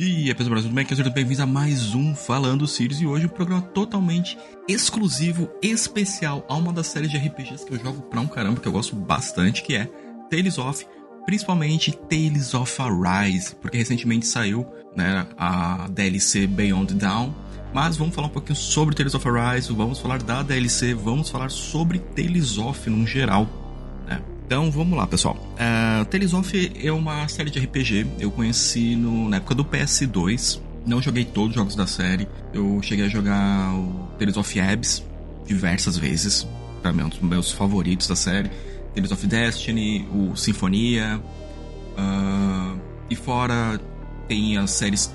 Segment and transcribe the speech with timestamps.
[0.00, 0.86] E aí, pessoal, tudo bem?
[0.86, 4.38] Sejam bem-vindos a mais um Falando Sirius e hoje um programa totalmente
[4.68, 8.68] exclusivo, especial a uma das séries de RPGs que eu jogo pra um caramba, que
[8.68, 9.86] eu gosto bastante, que é
[10.30, 10.86] Tales of,
[11.26, 14.64] principalmente Tales of Arise, porque recentemente saiu
[14.94, 17.32] né, a DLC Beyond Dawn,
[17.74, 21.50] mas vamos falar um pouquinho sobre Tales of Arise, vamos falar da DLC, vamos falar
[21.50, 23.67] sobre Tales of no geral?
[24.48, 25.36] Então vamos lá, pessoal.
[25.36, 28.06] Uh, Tales of é uma série de RPG.
[28.18, 30.58] Eu conheci no, na época do PS2.
[30.86, 32.26] Não joguei todos os jogos da série.
[32.54, 35.04] Eu cheguei a jogar o Tales of Abyss
[35.46, 36.48] diversas vezes.
[36.80, 38.50] Pra mim, é um dos meus favoritos da série.
[38.94, 41.20] Tales of Destiny, o Sinfonia.
[41.98, 43.78] Uh, e fora
[44.28, 45.12] tem as séries.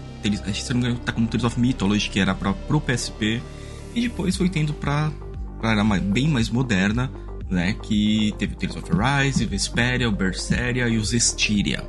[0.53, 3.41] Se não me engano, tá como Tales of Mythology, que era pra, pro PSP.
[3.95, 5.11] E depois foi tendo pra,
[5.59, 7.09] pra era bem mais moderna
[7.53, 7.73] né?
[7.81, 11.87] Que teve Tales of Arise, Vesperia, Berseria e os Estiria.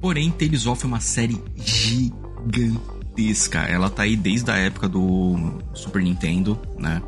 [0.00, 3.58] Porém, Tales of é uma série gigantesca.
[3.60, 7.02] Ela tá aí desde a época do Super Nintendo, né?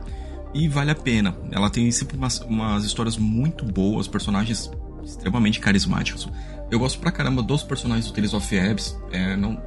[0.55, 1.37] E vale a pena.
[1.53, 4.71] Ela tem sempre umas, umas histórias muito boas, personagens
[5.05, 6.29] extremamente carismáticos.
[6.71, 8.99] Eu gosto pra caramba dos personagens do Tales of Abyss.
[9.11, 9.61] É, não,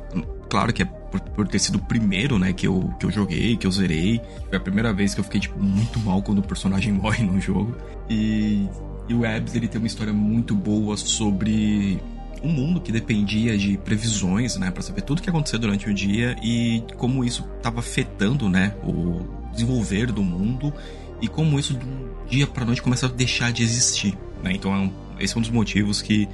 [0.49, 3.57] claro que é por, por, ter sido o primeiro, né, que eu, que eu joguei,
[3.57, 4.21] que eu zerei.
[4.49, 7.39] Foi a primeira vez que eu fiquei, tipo, muito mal quando o personagem morre no
[7.39, 7.75] jogo.
[8.09, 8.67] E,
[9.07, 11.99] e o Abyss, ele tem uma história muito boa sobre
[12.41, 15.93] um mundo que dependia de previsões, né, para saber tudo o que acontecia durante o
[15.93, 20.73] dia e como isso estava afetando, né, o desenvolver do mundo
[21.21, 24.53] e como isso um dia para noite começa a deixar de existir, né?
[24.53, 26.27] Então é um, esse é um dos motivos que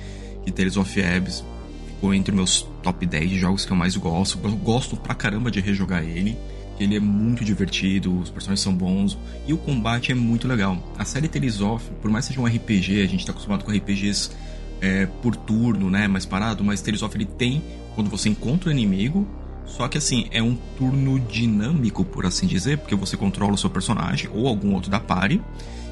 [0.45, 1.43] que Tales of Abyss
[1.87, 4.39] ficou entre meus top 10 de jogos que eu mais gosto.
[4.41, 6.37] Eu gosto pra caramba de rejogar ele.
[6.79, 10.81] Ele é muito divertido, os personagens são bons e o combate é muito legal.
[10.97, 13.71] A série Tales of, por mais que seja um RPG, a gente tá acostumado com
[13.71, 14.29] RPGs
[14.79, 17.63] é, por turno, né, mais parado, mas Tales of ele tem
[17.95, 19.27] quando você encontra o inimigo,
[19.65, 23.71] só que assim, é um turno dinâmico, por assim dizer, porque você controla o seu
[23.71, 25.41] personagem ou algum outro da party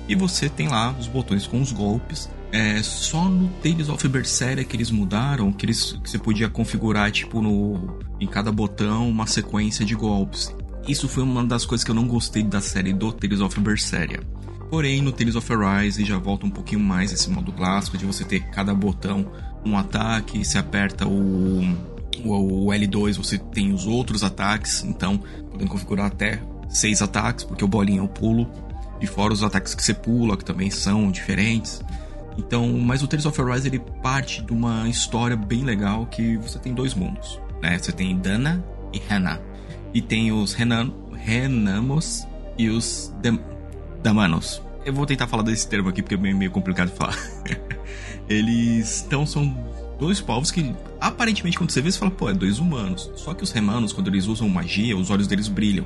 [0.08, 4.64] e você tem lá os botões com os golpes é, só no Tales of Berseria
[4.64, 9.28] que eles mudaram, que, eles, que você podia configurar, tipo, no, em cada botão, uma
[9.28, 10.56] sequência de golpes.
[10.88, 14.22] Isso foi uma das coisas que eu não gostei da série do Tales of Berseria.
[14.70, 18.24] Porém, no Tales of Arise já volta um pouquinho mais esse modo clássico de você
[18.24, 19.30] ter cada botão
[19.66, 21.60] um ataque, se aperta o,
[22.24, 25.18] o, o L2 você tem os outros ataques, então
[25.52, 28.50] podendo configurar até seis ataques, porque o bolinho é o pulo,
[29.02, 31.82] e fora os ataques que você pula, que também são diferentes.
[32.38, 36.60] Então, mas o Tales of Arise ele parte de uma história bem legal que você
[36.60, 37.78] tem dois mundos, né?
[37.78, 38.64] Você tem Dana
[38.94, 39.40] e Hannah.
[39.94, 43.40] E tem os Renan, Renamos e os Dem,
[44.04, 44.62] Damanos.
[44.86, 47.18] Eu vou tentar falar desse termo aqui porque é meio, complicado de falar.
[48.28, 49.56] Eles então são
[49.98, 53.10] dois povos que aparentemente quando você vê você fala, pô, é dois humanos.
[53.16, 55.86] Só que os Remanos quando eles usam magia, os olhos deles brilham.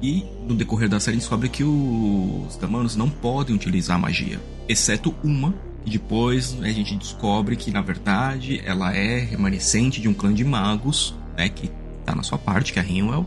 [0.00, 5.52] E no decorrer da série descobre que os Damanos não podem utilizar magia, exceto uma
[5.84, 10.44] e depois a gente descobre que, na verdade, ela é remanescente de um clã de
[10.44, 11.48] magos, né?
[11.48, 11.70] Que
[12.04, 13.26] tá na sua parte, que é a Rinwell.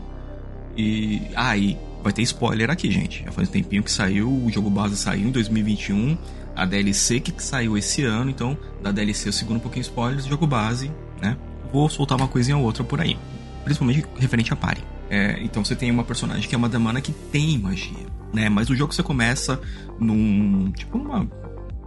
[0.76, 1.22] E.
[1.34, 3.24] Ah, e vai ter spoiler aqui, gente.
[3.24, 6.16] Já faz um tempinho que saiu, o jogo base saiu em 2021.
[6.54, 10.46] A DLC que saiu esse ano, então da DLC eu seguro um pouquinho spoilers, jogo
[10.46, 10.90] base,
[11.20, 11.36] né?
[11.72, 13.16] Vou soltar uma coisinha ou outra por aí.
[13.64, 14.82] Principalmente referente a Pari.
[15.08, 18.50] É, então você tem uma personagem que é uma damana que tem magia, né?
[18.50, 19.58] Mas o jogo você começa
[19.98, 20.70] num.
[20.72, 21.26] Tipo, uma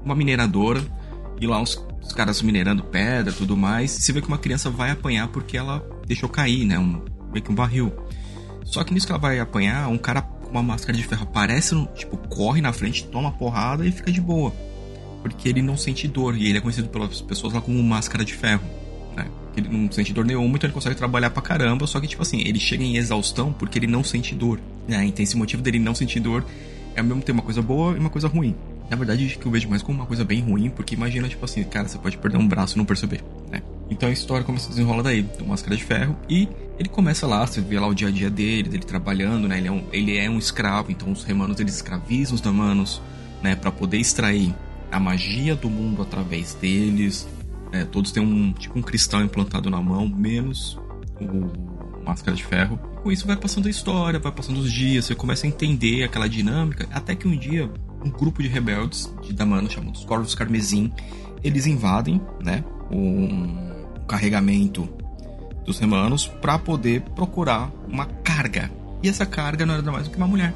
[0.05, 0.81] uma mineradora
[1.41, 3.97] e lá os, os caras minerando pedra tudo mais.
[3.97, 6.77] E você vê que uma criança vai apanhar porque ela deixou cair, né?
[6.77, 7.01] Um,
[7.31, 7.91] meio que um barril.
[8.63, 11.75] Só que nisso que ela vai apanhar, um cara com uma máscara de ferro aparece,
[11.95, 14.53] tipo, corre na frente, toma porrada e fica de boa.
[15.21, 16.37] Porque ele não sente dor.
[16.37, 18.63] E ele é conhecido pelas pessoas lá como máscara de ferro.
[19.15, 19.25] Né?
[19.57, 21.87] Ele não sente dor nenhuma, então ele consegue trabalhar pra caramba.
[21.87, 24.59] Só que, tipo assim, ele chega em exaustão porque ele não sente dor.
[24.87, 25.05] Né?
[25.05, 26.45] Então esse motivo dele não sentir dor
[26.95, 28.55] é ao mesmo tempo uma coisa boa e uma coisa ruim.
[28.89, 31.63] Na verdade, que eu vejo mais como uma coisa bem ruim, porque imagina, tipo assim,
[31.63, 33.61] cara, você pode perder um braço e não perceber, né?
[33.89, 37.45] Então a história começa a desenrolar daí, tem máscara de ferro, e ele começa lá,
[37.45, 39.57] você vê lá o dia a dia dele, dele trabalhando, né?
[39.57, 43.01] Ele é um, ele é um escravo, então os remanos eles escravizam os damanos,
[43.41, 43.55] né?
[43.55, 44.53] para poder extrair
[44.91, 47.27] a magia do mundo através deles.
[47.71, 47.85] Né?
[47.85, 50.79] Todos têm um tipo um cristal implantado na mão, menos
[51.19, 52.77] o máscara de ferro.
[53.01, 56.27] Com isso vai passando a história, vai passando os dias, você começa a entender aquela
[56.27, 57.69] dinâmica, até que um dia
[58.05, 60.91] um grupo de rebeldes de Damano chamados Corvos Carmesim,
[61.43, 63.73] eles invadem, né, um
[64.07, 64.87] carregamento
[65.65, 68.71] dos remanos para poder procurar uma carga.
[69.01, 70.53] E essa carga não era nada mais do que uma mulher,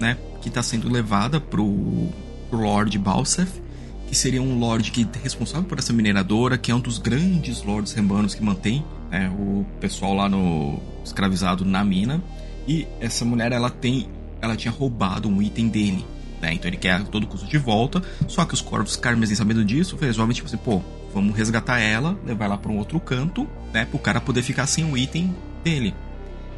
[0.00, 2.08] né, que está sendo levada pro,
[2.50, 3.62] pro Lord Balsef,
[4.08, 7.62] que seria um lord que é responsável por essa mineradora, que é um dos grandes
[7.62, 12.22] lords remanos que mantém né, o pessoal lá no escravizado na mina.
[12.66, 14.08] E essa mulher, ela tem,
[14.40, 16.04] ela tinha roubado um item dele,
[16.40, 16.52] né?
[16.54, 18.02] Então ele quer todo custo de volta.
[18.26, 20.82] Só que os corvos carmesim sabendo disso, resolvem tipo assim, pô,
[21.12, 24.84] vamos resgatar ela, levar ela para um outro canto, né, pro cara poder ficar sem
[24.84, 25.94] o item dele.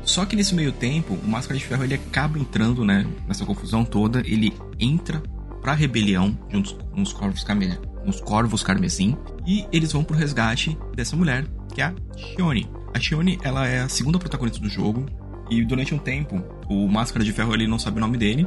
[0.02, 3.84] Só que nesse meio tempo, o Máscara de Ferro ele acaba entrando, né, nessa confusão
[3.84, 5.22] toda, ele entra
[5.60, 7.78] pra rebelião junto com os corvos, carme...
[8.06, 9.16] os corvos carmesim
[9.46, 12.68] e eles vão pro resgate dessa mulher, que é a Shione.
[12.94, 15.06] A Shione, ela é a segunda protagonista do jogo
[15.50, 18.46] e durante um tempo, o Máscara de Ferro ele não sabe o nome dele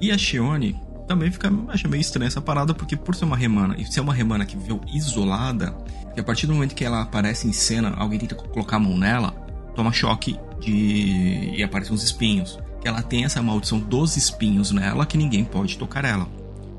[0.00, 0.76] e a Shione
[1.06, 4.12] também fica acha meio estranha essa parada porque por ser uma remana e ser uma
[4.12, 5.74] remana que viveu isolada,
[6.18, 9.30] a partir do momento que ela aparece em cena, alguém tenta colocar a mão nela,
[9.74, 12.58] toma choque de e aparecem uns espinhos.
[12.80, 16.26] Que ela tem essa maldição dos espinhos nela que ninguém pode tocar ela.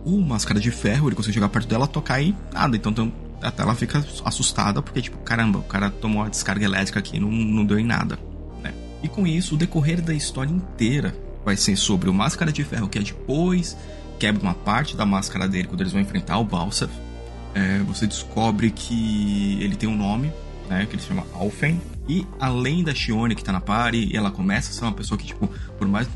[0.05, 2.75] O Máscara de Ferro, ele consegue chegar perto dela, tocar e nada.
[2.75, 3.11] Então, então
[3.41, 7.29] até ela fica assustada porque, tipo, caramba, o cara tomou a descarga elétrica aqui não,
[7.29, 8.17] não deu em nada.
[8.63, 8.73] Né?
[9.03, 11.13] E com isso, o decorrer da história inteira
[11.43, 13.77] vai ser sobre o Máscara de Ferro, que é depois
[14.17, 16.89] quebra uma parte da máscara dele quando eles vão enfrentar o Balsa.
[17.53, 20.31] É, você descobre que ele tem um nome,
[20.69, 21.81] né, que ele se chama Alfen.
[22.07, 25.25] E além da Shione que tá na party, ela começa a ser uma pessoa que,
[25.25, 25.47] tipo,
[25.77, 26.07] por mais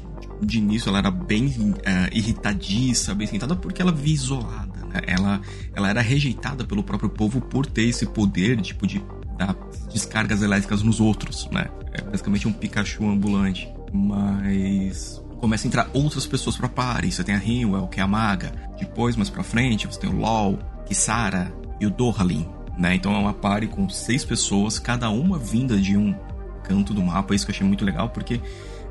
[0.42, 1.76] de início ela era bem uh,
[2.12, 4.86] irritadiça, bem sentada, porque ela via isolada.
[4.88, 5.02] Né?
[5.08, 5.42] Ela,
[5.74, 9.04] ela era rejeitada pelo próprio povo por ter esse poder, tipo, de
[9.38, 9.56] dar
[9.92, 11.68] descargas elétricas nos outros, né?
[11.94, 13.68] É basicamente um Pikachu ambulante.
[13.92, 17.12] Mas começa a entrar outras pessoas pra party.
[17.12, 18.54] Você tem a Rinwell, que é a maga.
[18.80, 22.48] Depois, mais pra frente, você tem o LOL, Kisara e o Dohalin.
[22.78, 22.96] Né?
[22.96, 26.16] Então é uma party com seis pessoas, cada uma vinda de um
[26.64, 27.36] canto do mapa.
[27.36, 28.40] Isso que eu achei muito legal, porque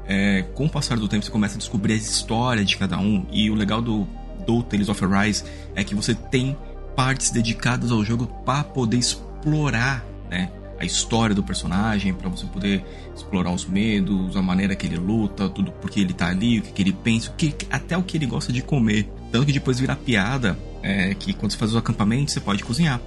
[0.07, 3.27] é, com o passar do tempo você começa a descobrir a história de cada um.
[3.31, 4.07] E o legal do,
[4.47, 5.45] do Tales of Arise
[5.75, 6.57] é que você tem
[6.95, 12.83] partes dedicadas ao jogo para poder explorar né, a história do personagem, para você poder
[13.15, 16.73] explorar os medos, a maneira que ele luta, tudo porque ele tá ali, o que,
[16.73, 19.07] que ele pensa, o que, até o que ele gosta de comer.
[19.31, 22.99] Tanto que depois vira piada é, que quando você faz os acampamentos você pode cozinhar.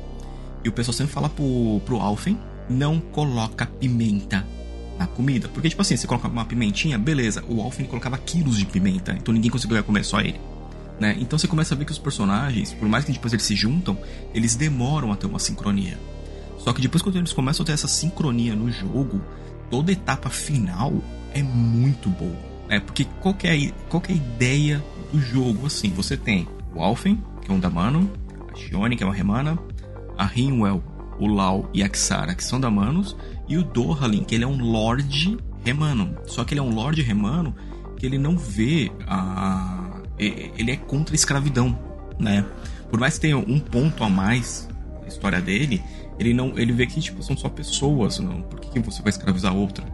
[0.63, 2.37] E o pessoal sempre fala pro, pro Alfen,
[2.69, 4.45] não coloca pimenta
[4.97, 5.49] na comida.
[5.49, 7.43] Porque, tipo assim, você coloca uma pimentinha, beleza.
[7.49, 10.39] O Alfen colocava quilos de pimenta, então ninguém conseguia comer, só ele.
[10.99, 11.17] Né?
[11.19, 13.97] Então você começa a ver que os personagens, por mais que depois eles se juntam,
[14.31, 15.97] eles demoram a ter uma sincronia.
[16.63, 19.21] Só que depois quando eles começam a ter essa sincronia no jogo,
[19.69, 20.93] toda etapa final
[21.33, 22.53] é muito boa.
[22.69, 25.67] É porque qual é, qual é ideia do jogo?
[25.67, 28.09] Assim, você tem o Alfen, que é um Damano,
[28.51, 29.59] a Shione, que é uma Remana,
[30.17, 30.81] a Rinwell,
[31.19, 33.15] o Lau e a Xara, que são Damanos,
[33.47, 36.15] e o Dohalin, que ele é um Lorde Remano.
[36.25, 37.53] Só que ele é um Lorde Remano
[37.97, 40.01] que ele não vê a.
[40.17, 41.77] Ele é contra a escravidão,
[42.17, 42.45] né?
[42.89, 44.69] Por mais que tenha um ponto a mais
[45.01, 45.81] na história dele,
[46.19, 49.09] ele não ele vê que tipo são só pessoas não por que, que você vai
[49.09, 49.85] escravizar outra?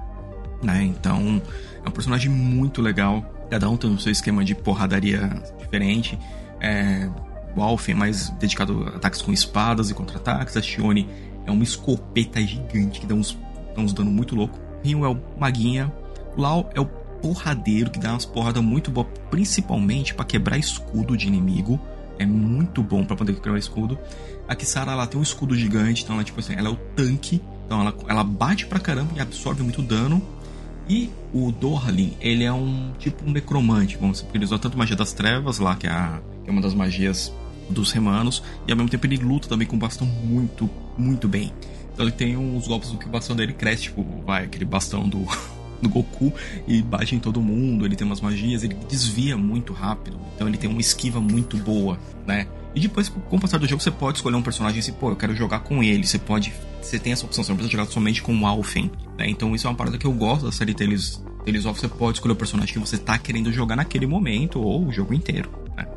[0.62, 1.42] Né então
[1.84, 3.24] é um personagem muito legal.
[3.50, 6.20] Cada um tem o seu esquema de porradaria diferente.
[6.62, 7.10] É,
[7.56, 10.56] o Alf é mais dedicado a ataques com espadas e contra-ataques.
[10.56, 11.08] A Shione
[11.46, 13.38] é uma escopeta gigante que dá uns,
[13.76, 14.60] dá uns dano muito louco.
[14.84, 15.92] Rio é o maguinha
[16.38, 21.28] Lau é o porradeiro que dá umas porradas muito boas principalmente para quebrar escudo de
[21.28, 21.80] inimigo
[22.20, 23.98] é muito bom para poder quebrar escudo
[24.50, 27.40] a Kisara ela tem um escudo gigante, então ela tipo assim, ela é o tanque,
[27.68, 30.20] então ela, ela bate pra caramba e absorve muito dano.
[30.90, 34.76] E o Dorlin, ele é um tipo um necromante, vamos dizer, porque ele usa tanto
[34.76, 37.32] magia das trevas lá, que é, a, que é uma das magias
[37.70, 40.68] dos remanos, e ao mesmo tempo ele luta também com o bastão muito,
[40.98, 41.54] muito bem.
[41.94, 45.08] Então ele tem uns golpes do que o bastão dele cresce, tipo, vai, aquele bastão
[45.08, 45.28] do,
[45.82, 46.34] do Goku
[46.68, 50.58] e bate em todo mundo, ele tem umas magias, ele desvia muito rápido, então ele
[50.58, 52.48] tem uma esquiva muito boa, né?
[52.76, 55.16] E depois, com o passar do jogo, você pode escolher um personagem assim, pô, eu
[55.16, 56.06] quero jogar com ele.
[56.06, 56.54] Você pode.
[56.82, 58.92] Você tem essa opção, você não precisa jogar somente com o Alfen.
[59.18, 59.28] Né?
[59.28, 61.80] Então isso é uma parada que eu gosto da série Tales, Tales of.
[61.80, 65.14] Você pode escolher o personagem que você tá querendo jogar naquele momento, ou o jogo
[65.14, 65.50] inteiro.
[65.76, 65.88] Né?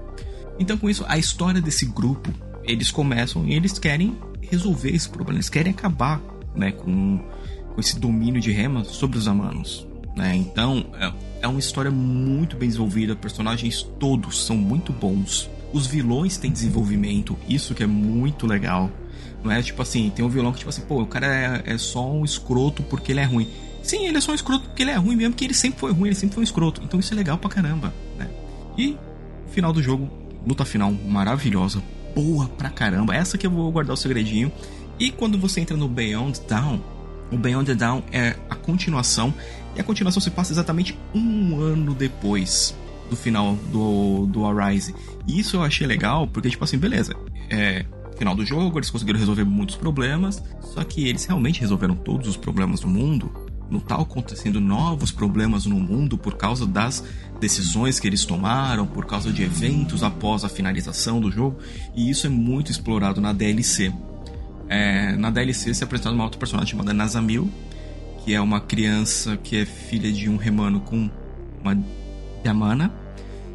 [0.59, 2.33] Então, com isso, a história desse grupo,
[2.65, 5.37] eles começam e eles querem resolver esse problema.
[5.37, 6.21] Eles querem acabar
[6.55, 7.23] né, com,
[7.75, 9.87] com esse domínio de Rema sobre os Amanos.
[10.17, 10.37] Né?
[10.37, 11.13] Então, é,
[11.43, 13.17] é uma história muito bem desenvolvida.
[13.17, 15.51] Personagens todos são muito bons.
[15.73, 18.91] Os vilões têm desenvolvimento, isso que é muito legal.
[19.43, 21.79] Não é tipo assim, tem um vilão que, tipo assim, pô, o cara é, é
[21.79, 23.49] só um escroto porque ele é ruim.
[23.83, 25.93] Sim, ele é só um escroto porque ele é ruim mesmo, que ele sempre foi
[25.93, 26.81] ruim, ele sempre foi um escroto.
[26.85, 28.29] Então isso é legal pra caramba, né?
[28.79, 28.97] E
[29.49, 30.09] final do jogo,
[30.47, 31.83] luta final maravilhosa,
[32.15, 33.15] boa pra caramba.
[33.15, 34.53] Essa que eu vou guardar o segredinho.
[34.99, 36.81] E quando você entra no Beyond Down,
[37.33, 39.35] o Beyond the Down é a continuação.
[39.75, 42.77] E a continuação se passa exatamente um ano depois
[43.09, 44.95] do final do, do Arise.
[45.27, 47.17] E isso eu achei legal, porque, tipo assim, beleza.
[47.49, 47.85] É,
[48.17, 52.37] final do jogo, eles conseguiram resolver muitos problemas, só que eles realmente resolveram todos os
[52.37, 53.33] problemas do mundo.
[53.71, 57.03] Não tá acontecendo novos problemas no mundo por causa das
[57.41, 61.59] decisões que eles tomaram, por causa de eventos após a finalização do jogo,
[61.95, 63.91] e isso é muito explorado na DLC.
[64.69, 67.51] É, na DLC se apresenta uma outra personagem chamada Nazamil,
[68.25, 71.11] que é uma criança que é filha de um remano com
[71.61, 71.77] uma
[72.45, 72.93] Yamana,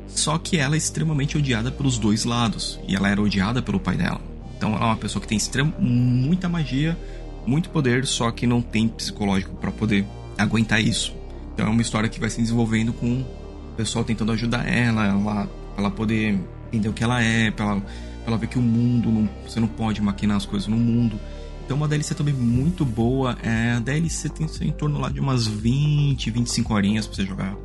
[0.08, 3.98] só que ela é extremamente odiada pelos dois lados, e ela era odiada pelo pai
[3.98, 4.22] dela.
[4.58, 6.98] Então ela é uma pessoa que tem extrema, muita magia,
[7.46, 10.06] muito poder, só que não tem psicológico para poder
[10.38, 11.16] aguentar isso.
[11.54, 15.48] Então é uma história que vai se desenvolvendo com o pessoal tentando ajudar ela, ela
[15.78, 17.84] pra ela poder entender o que ela é, pra ela,
[18.28, 21.20] ela ver que o mundo, não, você não pode maquinar as coisas no mundo.
[21.66, 23.38] Então uma DLC também muito boa.
[23.42, 27.56] É, a DLC tem em torno lá de umas 20, 25 horinhas pra você jogar.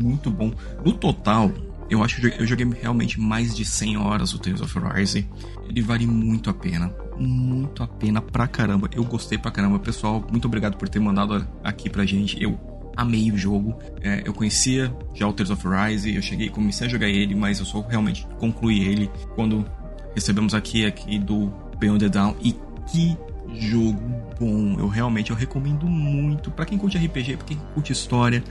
[0.00, 0.52] Muito bom.
[0.84, 1.52] No total,
[1.90, 5.26] eu acho que eu joguei realmente mais de 100 horas o Tales of Rise.
[5.68, 6.94] Ele vale muito a pena.
[7.18, 8.88] Muito a pena pra caramba.
[8.92, 9.78] Eu gostei pra caramba.
[9.78, 12.40] Pessoal, muito obrigado por ter mandado aqui pra gente.
[12.40, 12.58] Eu
[12.96, 13.76] amei o jogo.
[14.00, 16.14] É, eu conhecia já o Tales of Rise.
[16.14, 19.66] Eu cheguei, comecei a jogar ele, mas eu só realmente concluí ele quando
[20.14, 22.36] recebemos aqui, aqui do Beyond the Down.
[22.40, 22.54] E
[22.90, 23.16] que
[23.54, 24.00] jogo
[24.38, 24.76] bom.
[24.78, 28.42] Eu realmente eu recomendo muito para quem curte RPG, para quem curte história.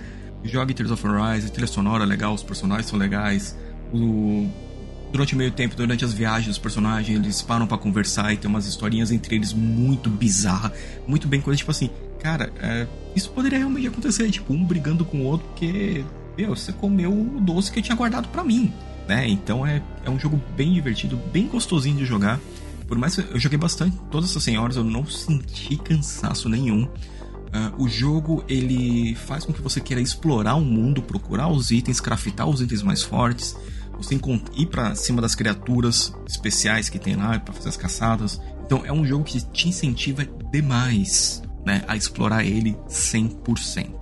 [0.43, 3.57] Jogue Tales of Rise, trilha sonora legal, os personagens são legais.
[3.93, 4.47] O...
[5.11, 8.67] Durante meio tempo, durante as viagens dos personagens, eles param para conversar e tem umas
[8.67, 10.71] historinhas entre eles muito bizarra,
[11.07, 11.89] muito bem coisa tipo assim,
[12.21, 12.87] cara, é...
[13.15, 16.05] isso poderia realmente acontecer, tipo, um brigando com o outro porque,
[16.37, 18.71] meu, você comeu o doce que eu tinha guardado para mim,
[19.09, 19.27] né?
[19.27, 22.39] Então é, é um jogo bem divertido, bem gostosinho de jogar.
[22.87, 26.83] Por mais que eu joguei bastante, todas essas 100 horas eu não senti cansaço nenhum.
[26.83, 31.99] Uh, o jogo ele faz com que você queira explorar o mundo, procurar os itens,
[31.99, 33.57] craftar os itens mais fortes,
[33.97, 34.19] você
[34.55, 38.39] ir para cima das criaturas especiais que tem lá para fazer as caçadas.
[38.63, 43.98] Então é um jogo que te incentiva demais né, a explorar ele 100%.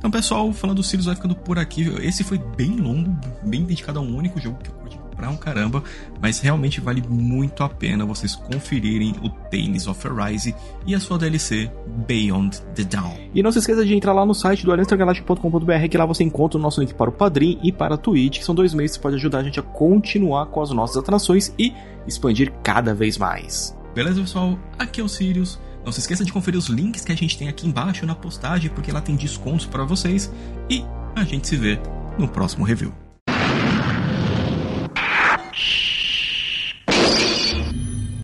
[0.00, 1.82] Então, pessoal, falando do Sirius vai ficando por aqui.
[2.02, 4.80] Esse foi bem longo, bem dedicado a um único jogo que eu
[5.20, 5.84] pra um caramba,
[6.20, 10.54] mas realmente vale muito a pena vocês conferirem o Tales of Arise
[10.86, 11.70] e a sua DLC
[12.06, 13.14] Beyond the Dawn.
[13.34, 16.58] E não se esqueça de entrar lá no site do aliançagaláctica.com.br que lá você encontra
[16.58, 19.02] o nosso link para o Padrim e para a Twitch, que são dois meios que
[19.02, 21.74] pode ajudar a gente a continuar com as nossas atrações e
[22.06, 23.76] expandir cada vez mais.
[23.94, 24.58] Beleza, pessoal?
[24.78, 25.58] Aqui é o Sirius.
[25.84, 28.70] Não se esqueça de conferir os links que a gente tem aqui embaixo na postagem,
[28.70, 30.30] porque lá tem descontos para vocês.
[30.68, 30.84] E
[31.16, 31.78] a gente se vê
[32.18, 32.92] no próximo review.